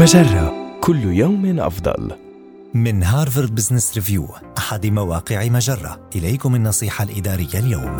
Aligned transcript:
مجرة. 0.00 0.78
كل 0.80 1.04
يوم 1.04 1.60
أفضل. 1.60 2.10
من 2.74 3.02
هارفارد 3.02 3.54
بزنس 3.54 3.94
ريفيو 3.94 4.26
أحد 4.58 4.86
مواقع 4.86 5.48
مجرة. 5.48 6.00
إليكم 6.16 6.54
النصيحة 6.54 7.04
الإدارية 7.04 7.54
اليوم. 7.54 7.96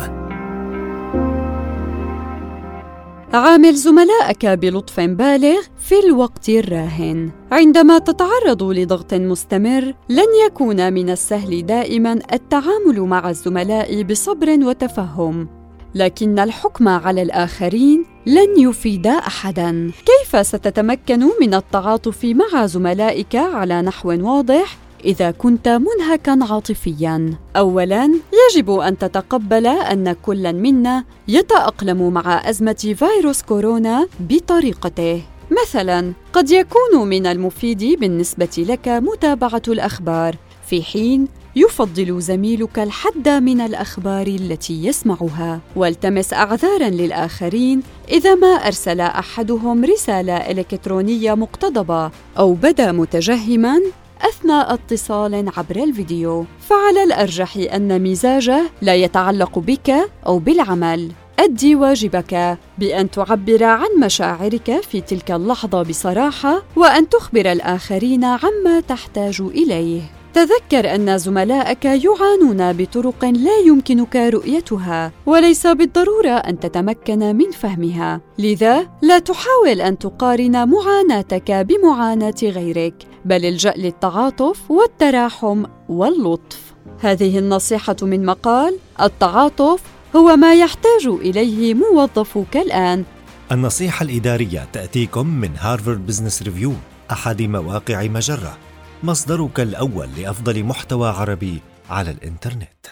عامل 3.33 3.75
زملائك 3.75 4.45
بلطف 4.45 4.99
بالغ 4.99 5.61
في 5.77 5.95
الوقت 6.05 6.49
الراهن. 6.49 7.31
عندما 7.51 7.99
تتعرض 7.99 8.63
لضغط 8.63 9.13
مستمر 9.13 9.93
لن 10.09 10.27
يكون 10.45 10.93
من 10.93 11.09
السهل 11.09 11.65
دائما 11.65 12.19
التعامل 12.33 13.01
مع 13.01 13.29
الزملاء 13.29 14.03
بصبر 14.03 14.49
وتفهم. 14.49 15.60
لكن 15.95 16.39
الحكم 16.39 16.87
على 16.87 17.21
الآخرين 17.21 18.05
لن 18.25 18.59
يفيد 18.59 19.07
أحدا. 19.07 19.91
كيف 20.05 20.47
ستتمكن 20.47 21.29
من 21.41 21.53
التعاطف 21.53 22.25
مع 22.25 22.65
زملائك 22.65 23.35
على 23.35 23.81
نحو 23.81 24.09
واضح 24.09 24.77
إذا 25.05 25.31
كنت 25.31 25.67
منهكا 25.67 26.39
عاطفيا؟ 26.53 27.33
اولا 27.55 28.09
يجب 28.49 28.71
أن 28.71 28.97
تتقبل 28.97 29.67
أن 29.67 30.13
كل 30.13 30.53
منا 30.53 31.03
يتأقلم 31.27 32.13
مع 32.13 32.49
أزمة 32.49 32.95
فيروس 32.95 33.41
كورونا 33.41 34.07
بطريقته. 34.19 35.21
مثلا 35.51 36.13
قد 36.33 36.51
يكون 36.51 37.07
من 37.07 37.25
المفيد 37.25 37.99
بالنسبة 37.99 38.49
لك 38.57 38.87
متابعة 38.87 39.61
الأخبار. 39.67 40.35
في 40.69 40.83
حين 40.83 41.27
يفضل 41.55 42.21
زميلك 42.21 42.79
الحد 42.79 43.29
من 43.29 43.61
الأخبار 43.61 44.27
التي 44.27 44.85
يسمعها. 44.85 45.59
والتمس 45.75 46.33
اعذارا 46.33 46.89
للآخرين 46.89 47.81
إذا 48.09 48.35
ما 48.35 48.47
أرسل 48.47 49.01
أحدهم 49.01 49.85
رسالة 49.85 50.33
إلكترونية 50.33 51.33
مقتضبة 51.33 52.11
أو 52.37 52.53
بدا 52.53 52.91
متجهما 52.91 53.81
أثناء 54.21 54.73
اتصال 54.73 55.49
عبر 55.57 55.75
الفيديو. 55.83 56.45
فعلى 56.69 57.03
الأرجح 57.03 57.57
أن 57.57 58.03
مزاجه 58.03 58.61
لا 58.81 58.95
يتعلق 58.95 59.59
بك 59.59 60.09
أو 60.25 60.39
بالعمل. 60.39 61.11
أدي 61.39 61.75
واجبك 61.75 62.57
بأن 62.77 63.11
تعبر 63.11 63.63
عن 63.63 63.89
مشاعرك 63.99 64.81
في 64.81 65.01
تلك 65.01 65.31
اللحظة 65.31 65.83
بصراحة 65.83 66.63
وأن 66.75 67.09
تخبر 67.09 67.51
الآخرين 67.51 68.23
عما 68.23 68.79
تحتاج 68.87 69.41
إليه. 69.41 70.01
تذكر 70.33 70.95
أن 70.95 71.17
زملائك 71.17 71.85
يعانون 71.85 72.73
بطرق 72.73 73.25
لا 73.25 73.57
يمكنك 73.65 74.15
رؤيتها 74.15 75.11
وليس 75.25 75.67
بالضرورة 75.67 76.29
أن 76.29 76.59
تتمكن 76.59 77.35
من 77.35 77.51
فهمها 77.51 78.21
لذا 78.39 78.89
لا 79.01 79.19
تحاول 79.19 79.81
أن 79.81 79.97
تقارن 79.97 80.69
معاناتك 80.69 81.51
بمعاناة 81.51 82.35
غيرك 82.43 82.93
بل 83.25 83.45
الجأ 83.45 83.73
للتعاطف 83.77 84.71
والتراحم 84.71 85.63
واللطف 85.89 86.73
هذه 86.99 87.39
النصيحة 87.39 87.95
من 88.01 88.25
مقال 88.25 88.77
التعاطف 89.01 89.81
هو 90.15 90.35
ما 90.35 90.53
يحتاج 90.53 91.07
إليه 91.07 91.73
موظفوك 91.73 92.57
الان 92.57 93.03
النصيحة 93.51 94.03
الإدارية 94.03 94.67
تأتيكم 94.73 95.27
من 95.27 95.49
هارفارد 95.57 96.07
بزنس 96.07 96.43
ريفيو 96.43 96.73
أحد 97.11 97.41
مواقع 97.41 98.03
مجرة 98.03 98.57
مصدرك 99.03 99.59
الأول 99.59 100.09
لأفضل 100.17 100.63
محتوى 100.63 101.09
عربي 101.09 101.61
على 101.89 102.11
الإنترنت. 102.11 102.85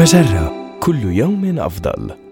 مجرة 0.00 0.52
كل 0.80 1.02
يوم 1.04 1.58
أفضل. 1.58 2.27